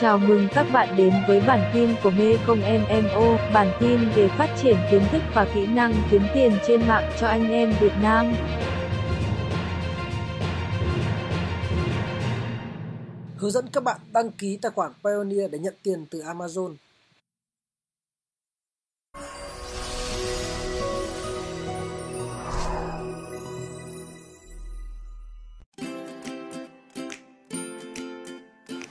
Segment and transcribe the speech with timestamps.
[0.00, 4.28] Chào mừng các bạn đến với bản tin của Mê Công MMO, bản tin về
[4.28, 7.92] phát triển kiến thức và kỹ năng kiếm tiền trên mạng cho anh em Việt
[8.02, 8.34] Nam.
[13.36, 16.74] Hướng dẫn các bạn đăng ký tài khoản Pioneer để nhận tiền từ Amazon.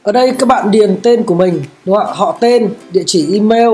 [0.03, 2.13] Ở đây các bạn điền tên của mình, đúng không ạ?
[2.13, 3.69] Họ tên, địa chỉ email,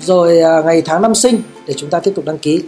[0.00, 2.62] rồi à, ngày tháng năm sinh để chúng ta tiếp tục đăng ký.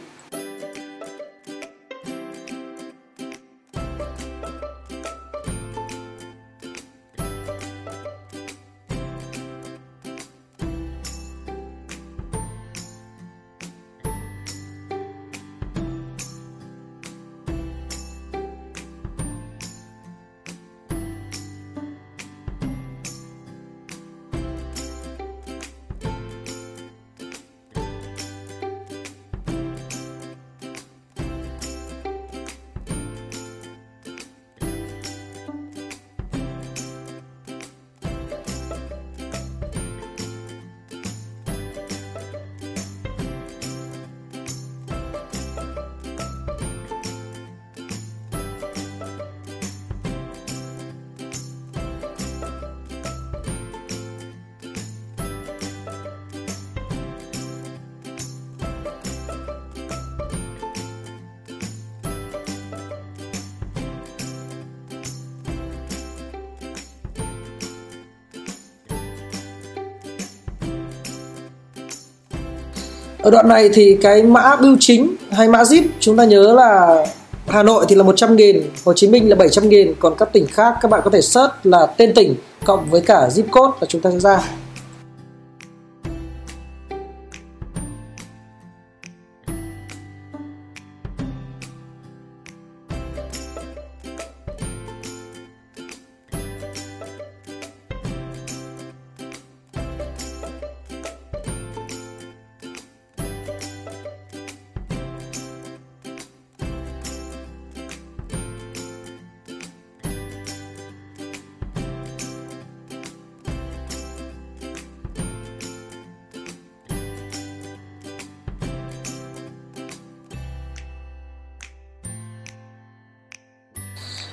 [73.27, 77.06] Ở đoạn này thì cái mã bưu chính hay mã zip chúng ta nhớ là
[77.46, 80.46] Hà Nội thì là 100 nghìn, Hồ Chí Minh là 700 nghìn, còn các tỉnh
[80.46, 83.86] khác các bạn có thể search là tên tỉnh cộng với cả zip code là
[83.88, 84.42] chúng ta sẽ ra.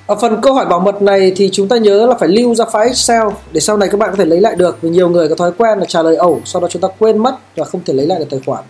[0.08, 2.66] Ở phần câu hỏi bảo mật này thì chúng ta nhớ là phải lưu ra
[2.66, 5.30] file Excel để sau này các bạn có thể lấy lại được, vì nhiều người
[5.30, 7.81] có thói quen là trả lời ẩu, sau đó chúng ta quên mất và không
[7.86, 8.63] thể lấy lại được tài khoản.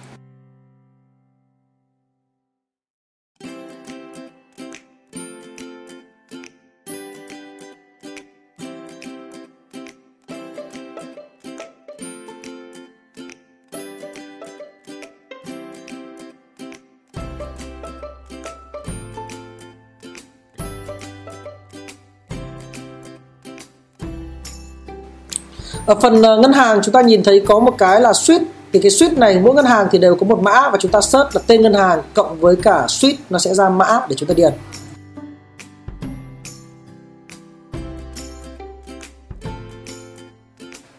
[25.85, 28.79] Ở phần ờ, ngân hàng chúng ta nhìn thấy có một cái là suite thì
[28.79, 31.35] cái suite này mỗi ngân hàng thì đều có một mã và chúng ta search
[31.35, 34.33] là tên ngân hàng cộng với cả suite nó sẽ ra mã để chúng ta
[34.33, 34.53] điền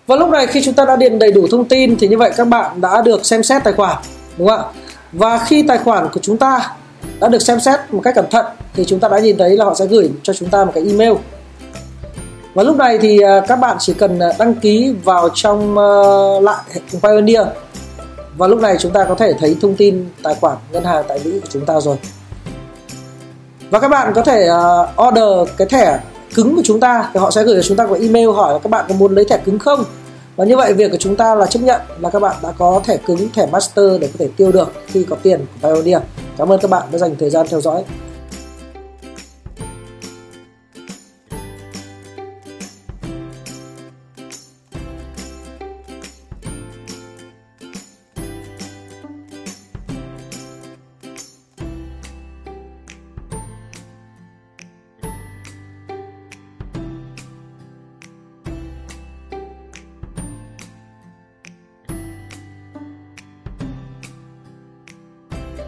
[0.07, 2.33] Và lúc này khi chúng ta đã điền đầy đủ thông tin thì như vậy
[2.37, 3.97] các bạn đã được xem xét tài khoản,
[4.39, 4.65] đúng không ạ?
[5.13, 6.71] Và khi tài khoản của chúng ta
[7.21, 9.65] đã được xem xét một cách cẩn thận thì chúng ta đã nhìn thấy là
[9.65, 11.13] họ sẽ gửi cho chúng ta một cái email
[12.55, 16.41] và lúc này thì à, các bạn chỉ cần à, đăng ký vào trong ờ,
[16.41, 17.47] lại hệ thống Pioneer.
[18.37, 21.21] Và lúc này chúng ta có thể thấy thông tin tài khoản ngân hàng tại
[21.25, 21.97] Mỹ của chúng ta rồi.
[23.71, 24.63] Và các bạn có thể à,
[25.07, 26.01] order cái thẻ
[26.35, 28.59] cứng của chúng ta, thì họ sẽ gửi cho chúng ta một email hỏi là
[28.59, 29.85] các bạn có muốn lấy thẻ cứng không?
[30.37, 32.81] Và như vậy việc của chúng ta là chấp nhận là các bạn đã có
[32.85, 36.03] thẻ cứng, thẻ master để có thể tiêu được khi có tiền của Pioneer.
[36.39, 37.85] Cảm ơn các bạn đã dành thời gian theo dõi.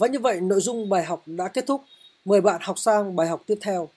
[0.00, 1.82] Và như vậy, nội dung bài học đã kết thúc.
[2.24, 3.88] Mời bạn học sang bài học tiếp theo.